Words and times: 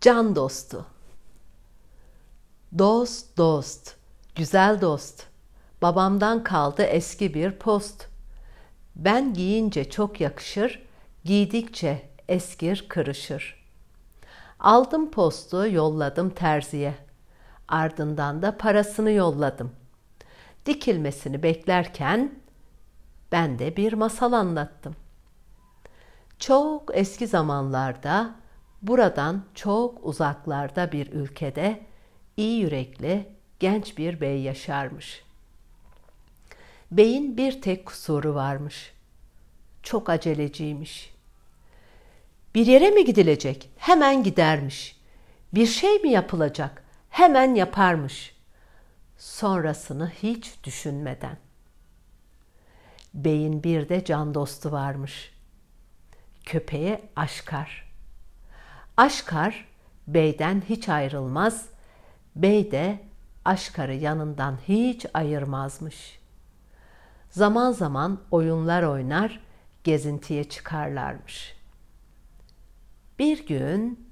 Can 0.00 0.36
dostu. 0.36 0.86
Dost 2.78 3.36
dost, 3.38 3.96
güzel 4.34 4.80
dost. 4.80 5.26
Babamdan 5.82 6.44
kaldı 6.44 6.82
eski 6.82 7.34
bir 7.34 7.52
post. 7.52 8.08
Ben 8.96 9.34
giyince 9.34 9.90
çok 9.90 10.20
yakışır, 10.20 10.82
giydikçe 11.24 12.08
eskir 12.28 12.86
kırışır. 12.88 13.66
Aldım 14.60 15.10
postu, 15.10 15.66
yolladım 15.70 16.30
terziye. 16.30 16.94
Ardından 17.68 18.42
da 18.42 18.56
parasını 18.56 19.10
yolladım. 19.10 19.72
Dikilmesini 20.66 21.42
beklerken 21.42 22.34
ben 23.32 23.58
de 23.58 23.76
bir 23.76 23.92
masal 23.92 24.32
anlattım. 24.32 24.96
Çok 26.38 26.90
eski 26.96 27.26
zamanlarda 27.26 28.39
buradan 28.82 29.44
çok 29.54 30.06
uzaklarda 30.06 30.92
bir 30.92 31.12
ülkede 31.12 31.80
iyi 32.36 32.60
yürekli 32.60 33.28
genç 33.60 33.98
bir 33.98 34.20
bey 34.20 34.40
yaşarmış. 34.40 35.22
Beyin 36.90 37.36
bir 37.36 37.62
tek 37.62 37.86
kusuru 37.86 38.34
varmış. 38.34 38.92
Çok 39.82 40.10
aceleciymiş. 40.10 41.14
Bir 42.54 42.66
yere 42.66 42.90
mi 42.90 43.04
gidilecek? 43.04 43.70
Hemen 43.76 44.22
gidermiş. 44.22 45.00
Bir 45.54 45.66
şey 45.66 45.98
mi 45.98 46.10
yapılacak? 46.10 46.84
Hemen 47.10 47.54
yaparmış. 47.54 48.36
Sonrasını 49.18 50.10
hiç 50.22 50.64
düşünmeden. 50.64 51.36
Beyin 53.14 53.62
bir 53.62 53.88
de 53.88 54.04
can 54.04 54.34
dostu 54.34 54.72
varmış. 54.72 55.32
Köpeği 56.44 56.98
Aşkar. 57.16 57.89
Aşkar 59.00 59.68
beyden 60.06 60.62
hiç 60.68 60.88
ayrılmaz, 60.88 61.66
bey 62.36 62.70
de 62.70 62.98
Aşkar'ı 63.44 63.94
yanından 63.94 64.58
hiç 64.68 65.06
ayırmazmış. 65.14 66.20
Zaman 67.30 67.72
zaman 67.72 68.20
oyunlar 68.30 68.82
oynar, 68.82 69.40
gezintiye 69.84 70.44
çıkarlarmış. 70.44 71.56
Bir 73.18 73.46
gün 73.46 74.08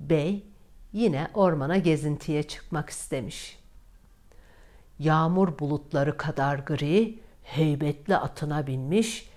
bey 0.00 0.46
yine 0.92 1.28
ormana 1.34 1.76
gezintiye 1.76 2.42
çıkmak 2.42 2.90
istemiş. 2.90 3.58
Yağmur 4.98 5.58
bulutları 5.58 6.16
kadar 6.16 6.58
gri, 6.58 7.18
heybetli 7.42 8.16
atına 8.16 8.66
binmiş, 8.66 9.30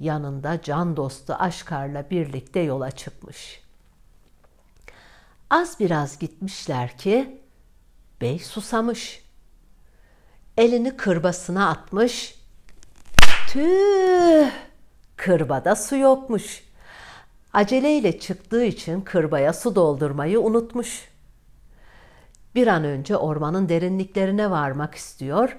yanında 0.00 0.62
can 0.62 0.96
dostu 0.96 1.32
Aşkar'la 1.32 2.10
birlikte 2.10 2.60
yola 2.60 2.90
çıkmış. 2.90 3.65
Az 5.50 5.80
biraz 5.80 6.18
gitmişler 6.18 6.98
ki 6.98 7.40
bey 8.20 8.38
susamış. 8.38 9.24
Elini 10.56 10.96
kırbasına 10.96 11.70
atmış. 11.70 12.34
Tüh! 13.48 14.50
Kırbada 15.16 15.76
su 15.76 15.96
yokmuş. 15.96 16.64
Aceleyle 17.52 18.20
çıktığı 18.20 18.64
için 18.64 19.00
kırbaya 19.00 19.52
su 19.52 19.74
doldurmayı 19.74 20.40
unutmuş. 20.40 21.08
Bir 22.54 22.66
an 22.66 22.84
önce 22.84 23.16
ormanın 23.16 23.68
derinliklerine 23.68 24.50
varmak 24.50 24.94
istiyor, 24.94 25.56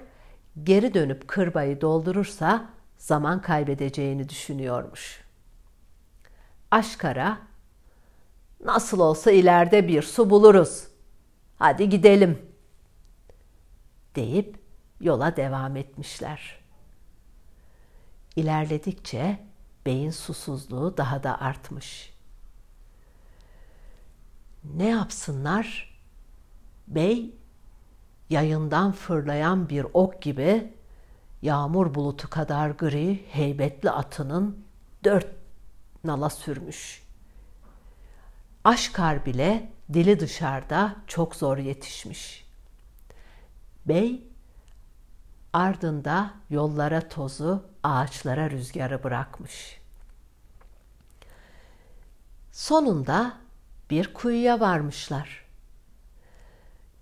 geri 0.62 0.94
dönüp 0.94 1.28
kırbayı 1.28 1.80
doldurursa 1.80 2.66
zaman 2.98 3.42
kaybedeceğini 3.42 4.28
düşünüyormuş. 4.28 5.20
Aşkara, 6.70 7.38
nasıl 8.64 9.00
olsa 9.00 9.30
ileride 9.30 9.88
bir 9.88 10.02
su 10.02 10.30
buluruz. 10.30 10.88
Hadi 11.58 11.88
gidelim 11.88 12.42
deyip 14.14 14.58
yola 15.00 15.36
devam 15.36 15.76
etmişler. 15.76 16.58
İlerledikçe 18.36 19.38
beyin 19.86 20.10
susuzluğu 20.10 20.96
daha 20.96 21.22
da 21.22 21.40
artmış. 21.40 22.12
Ne 24.64 24.88
yapsınlar? 24.88 25.98
Bey 26.88 27.34
yayından 28.30 28.92
fırlayan 28.92 29.68
bir 29.68 29.86
ok 29.92 30.22
gibi 30.22 30.72
yağmur 31.42 31.94
bulutu 31.94 32.30
kadar 32.30 32.70
gri 32.70 33.24
heybetli 33.28 33.90
atının 33.90 34.64
dört 35.04 35.26
nala 36.04 36.30
sürmüş. 36.30 37.07
Aşkar 38.68 39.26
bile 39.26 39.72
dili 39.92 40.20
dışarıda 40.20 40.96
çok 41.06 41.36
zor 41.36 41.58
yetişmiş. 41.58 42.46
Bey 43.86 44.22
ardında 45.52 46.30
yollara 46.50 47.08
tozu, 47.08 47.64
ağaçlara 47.82 48.50
rüzgarı 48.50 49.04
bırakmış. 49.04 49.80
Sonunda 52.52 53.32
bir 53.90 54.14
kuyuya 54.14 54.60
varmışlar. 54.60 55.44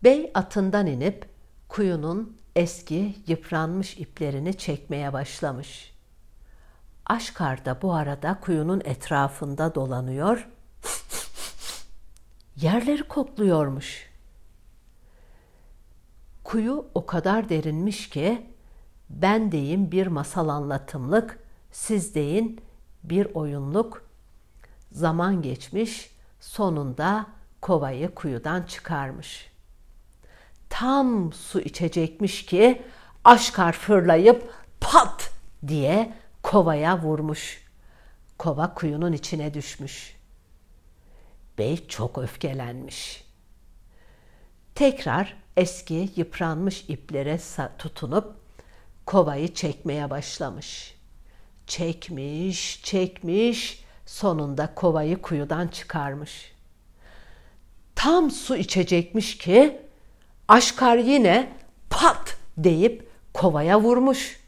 Bey 0.04 0.30
atından 0.34 0.86
inip 0.86 1.28
kuyunun 1.68 2.36
eski 2.56 3.16
yıpranmış 3.26 3.96
iplerini 3.96 4.58
çekmeye 4.58 5.12
başlamış. 5.12 5.94
Aşkar 7.06 7.64
da 7.64 7.82
bu 7.82 7.94
arada 7.94 8.40
kuyunun 8.40 8.82
etrafında 8.84 9.74
dolanıyor, 9.74 10.48
yerleri 12.56 13.02
kokluyormuş. 13.02 14.10
Kuyu 16.44 16.86
o 16.94 17.06
kadar 17.06 17.48
derinmiş 17.48 18.08
ki 18.08 18.46
ben 19.10 19.52
deyin 19.52 19.92
bir 19.92 20.06
masal 20.06 20.48
anlatımlık, 20.48 21.38
siz 21.72 22.14
deyin 22.14 22.60
bir 23.04 23.34
oyunluk. 23.34 24.06
Zaman 24.92 25.42
geçmiş, 25.42 26.10
sonunda 26.40 27.26
kovayı 27.60 28.14
kuyudan 28.14 28.62
çıkarmış. 28.62 29.50
Tam 30.70 31.32
su 31.32 31.60
içecekmiş 31.60 32.46
ki 32.46 32.82
aşkar 33.24 33.72
fırlayıp 33.72 34.52
pat 34.80 35.30
diye 35.66 36.14
kovaya 36.42 37.02
vurmuş. 37.02 37.66
Kova 38.38 38.74
kuyunun 38.74 39.12
içine 39.12 39.54
düşmüş. 39.54 40.15
Bey 41.58 41.86
çok 41.88 42.18
öfkelenmiş. 42.18 43.24
Tekrar 44.74 45.36
eski 45.56 46.10
yıpranmış 46.16 46.84
iplere 46.88 47.40
tutunup 47.78 48.34
kovayı 49.06 49.54
çekmeye 49.54 50.10
başlamış. 50.10 50.94
Çekmiş, 51.66 52.82
çekmiş, 52.82 53.84
sonunda 54.06 54.74
kovayı 54.74 55.22
kuyudan 55.22 55.68
çıkarmış. 55.68 56.52
Tam 57.94 58.30
su 58.30 58.56
içecekmiş 58.56 59.38
ki 59.38 59.80
Aşkar 60.48 60.96
yine 60.96 61.52
pat 61.90 62.36
deyip 62.58 63.08
kovaya 63.34 63.80
vurmuş. 63.80 64.40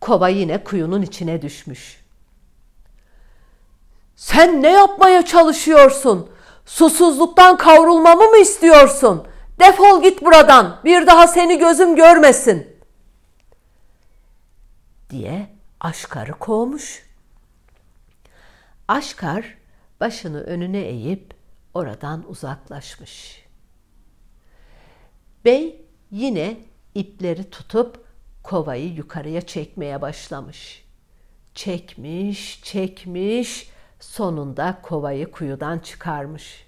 Kova 0.00 0.28
yine 0.28 0.64
kuyunun 0.64 1.02
içine 1.02 1.42
düşmüş. 1.42 1.99
Sen 4.20 4.62
ne 4.62 4.70
yapmaya 4.70 5.24
çalışıyorsun? 5.24 6.30
Susuzluktan 6.66 7.56
kavrulmamı 7.56 8.24
mı 8.24 8.36
istiyorsun? 8.38 9.26
Defol 9.60 10.02
git 10.02 10.22
buradan. 10.22 10.80
Bir 10.84 11.06
daha 11.06 11.26
seni 11.26 11.58
gözüm 11.58 11.96
görmesin. 11.96 12.76
Diye 15.10 15.46
Aşkar'ı 15.80 16.32
kovmuş. 16.32 17.06
Aşkar 18.88 19.58
başını 20.00 20.42
önüne 20.42 20.80
eğip 20.80 21.34
oradan 21.74 22.30
uzaklaşmış. 22.30 23.44
Bey 25.44 25.84
yine 26.10 26.56
ipleri 26.94 27.50
tutup 27.50 28.04
kovayı 28.42 28.94
yukarıya 28.94 29.40
çekmeye 29.40 30.00
başlamış. 30.00 30.84
Çekmiş, 31.54 32.62
çekmiş, 32.64 33.70
sonunda 34.00 34.78
kovayı 34.82 35.30
kuyudan 35.30 35.78
çıkarmış. 35.78 36.66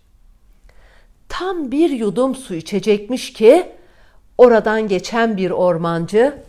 Tam 1.29 1.71
bir 1.71 1.91
yudum 1.91 2.35
su 2.35 2.55
içecekmiş 2.55 3.33
ki 3.33 3.73
oradan 4.39 4.89
geçen 4.89 5.37
bir 5.37 5.51
ormancı 5.51 6.43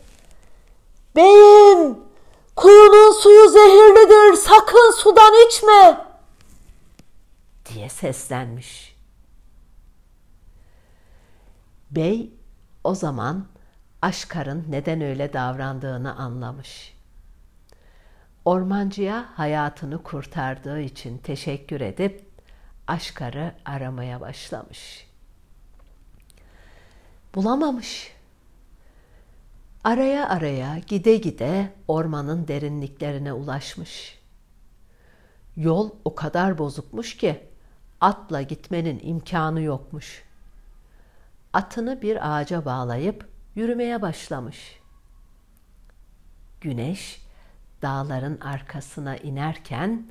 "Beyim, 1.16 1.98
kuyunun 2.56 3.12
suyu 3.12 3.50
zehirlidir, 3.50 4.38
sakın 4.38 4.92
sudan 4.98 5.48
içme." 5.48 6.06
diye 7.66 7.90
seslenmiş. 7.90 8.96
Bey 11.92 12.32
o 12.84 12.96
zaman 12.96 13.46
Aşkar'ın 14.02 14.66
neden 14.70 15.02
öyle 15.02 15.34
davrandığını 15.34 16.16
anlamış. 16.16 16.94
Ormancıya 18.45 19.30
hayatını 19.36 20.04
kurtardığı 20.04 20.80
için 20.81 21.18
teşekkür 21.18 21.81
edip 21.81 22.25
Aşkar'ı 22.88 23.56
aramaya 23.66 24.22
başlamış. 24.22 25.07
Bulamamış. 27.36 28.13
Araya 29.84 30.30
araya 30.30 30.78
gide 30.78 31.18
gide 31.18 31.74
ormanın 31.88 32.48
derinliklerine 32.48 33.34
ulaşmış. 33.34 34.19
Yol 35.56 35.89
o 36.06 36.16
kadar 36.16 36.57
bozukmuş 36.57 37.18
ki 37.18 37.44
atla 38.01 38.42
gitmenin 38.42 39.00
imkanı 39.04 39.62
yokmuş. 39.62 40.24
Atını 41.54 42.01
bir 42.01 42.36
ağaca 42.36 42.66
bağlayıp 42.66 43.28
yürümeye 43.56 44.01
başlamış. 44.01 44.80
Güneş 46.62 47.23
dağların 47.84 48.40
arkasına 48.42 49.18
inerken 49.18 50.08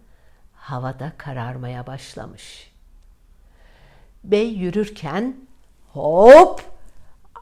havada 0.55 1.13
kararmaya 1.19 1.87
başlamış. 1.87 2.73
Bey 4.25 4.49
yürürken 4.49 5.37
hop 5.93 6.63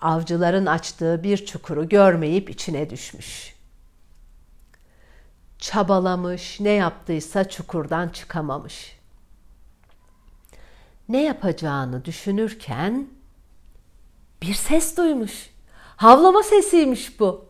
avcıların 0.01 0.67
açtığı 0.67 1.23
bir 1.23 1.47
çukuru 1.47 1.89
görmeyip 1.89 2.51
içine 2.51 2.91
düşmüş. 2.91 3.55
Çabalamış, 5.59 6.61
ne 6.61 6.71
yaptıysa 6.71 7.49
çukurdan 7.49 8.09
çıkamamış. 8.09 8.99
Ne 11.09 11.23
yapacağını 11.23 12.05
düşünürken 12.05 13.09
bir 14.43 14.55
ses 14.55 14.97
duymuş. 14.97 15.51
Havlama 15.97 16.43
sesiymiş 16.43 17.21
bu. 17.21 17.45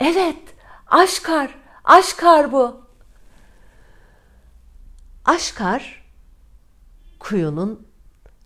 Evet, 0.00 0.55
aşkar, 0.86 1.54
aşkar 1.84 2.52
bu. 2.52 2.86
Aşkar 5.24 6.04
kuyunun, 7.18 7.86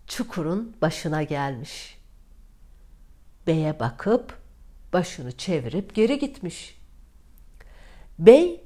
çukurun 0.07 0.75
başına 0.81 1.23
gelmiş. 1.23 1.97
Bey'e 3.47 3.79
bakıp 3.79 4.37
başını 4.93 5.31
çevirip 5.37 5.95
geri 5.95 6.19
gitmiş. 6.19 6.81
Bey 8.19 8.65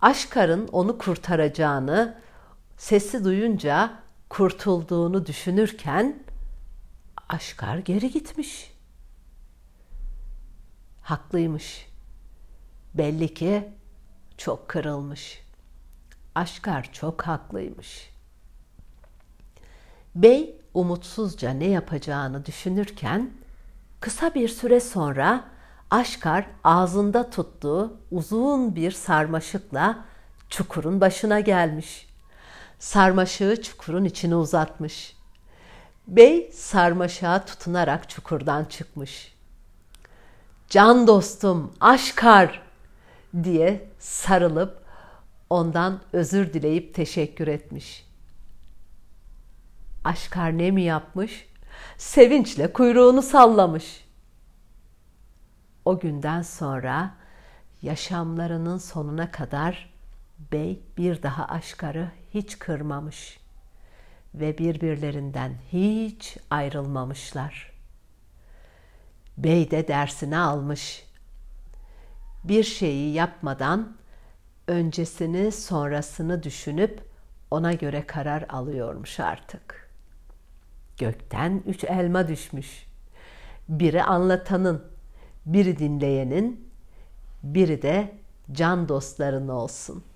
Aşkar'ın 0.00 0.68
onu 0.68 0.98
kurtaracağını 0.98 2.18
sesi 2.76 3.24
duyunca 3.24 4.02
kurtulduğunu 4.28 5.26
düşünürken 5.26 6.22
Aşkar 7.28 7.78
geri 7.78 8.10
gitmiş. 8.10 8.72
Haklıymış. 11.02 11.87
Belli 12.94 13.34
ki 13.34 13.68
çok 14.36 14.68
kırılmış. 14.68 15.42
Aşkar 16.34 16.92
çok 16.92 17.22
haklıymış. 17.22 18.10
Bey 20.14 20.56
umutsuzca 20.74 21.50
ne 21.50 21.66
yapacağını 21.66 22.46
düşünürken 22.46 23.30
kısa 24.00 24.34
bir 24.34 24.48
süre 24.48 24.80
sonra 24.80 25.44
Aşkar 25.90 26.46
ağzında 26.64 27.30
tuttuğu 27.30 27.96
uzun 28.10 28.76
bir 28.76 28.90
sarmaşıkla 28.90 30.04
çukurun 30.48 31.00
başına 31.00 31.40
gelmiş. 31.40 32.08
Sarmaşığı 32.78 33.62
çukurun 33.62 34.04
içine 34.04 34.36
uzatmış. 34.36 35.16
Bey 36.06 36.50
sarmaşığa 36.52 37.44
tutunarak 37.44 38.08
çukurdan 38.08 38.64
çıkmış. 38.64 39.34
Can 40.68 41.06
dostum, 41.06 41.72
Aşkar 41.80 42.67
diye 43.44 43.88
sarılıp 43.98 44.82
ondan 45.50 46.00
özür 46.12 46.52
dileyip 46.52 46.94
teşekkür 46.94 47.48
etmiş. 47.48 48.06
Aşkar 50.04 50.58
ne 50.58 50.70
mi 50.70 50.82
yapmış? 50.82 51.48
Sevinçle 51.96 52.72
kuyruğunu 52.72 53.22
sallamış. 53.22 54.04
O 55.84 56.00
günden 56.00 56.42
sonra 56.42 57.14
yaşamlarının 57.82 58.78
sonuna 58.78 59.30
kadar 59.30 59.94
bey 60.52 60.82
bir 60.96 61.22
daha 61.22 61.44
aşkarı 61.44 62.10
hiç 62.34 62.58
kırmamış 62.58 63.40
ve 64.34 64.58
birbirlerinden 64.58 65.52
hiç 65.72 66.36
ayrılmamışlar. 66.50 67.72
Bey 69.36 69.70
de 69.70 69.88
dersini 69.88 70.38
almış. 70.38 71.07
Bir 72.48 72.64
şeyi 72.64 73.12
yapmadan 73.12 73.96
öncesini 74.66 75.52
sonrasını 75.52 76.42
düşünüp 76.42 77.00
ona 77.50 77.72
göre 77.72 78.06
karar 78.06 78.44
alıyormuş 78.48 79.20
artık. 79.20 79.90
Gökten 80.98 81.62
üç 81.66 81.84
elma 81.84 82.28
düşmüş. 82.28 82.86
Biri 83.68 84.02
anlatanın, 84.02 84.84
biri 85.46 85.78
dinleyenin, 85.78 86.70
biri 87.42 87.82
de 87.82 88.18
can 88.52 88.88
dostların 88.88 89.48
olsun.'' 89.48 90.07